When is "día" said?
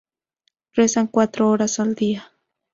1.93-2.31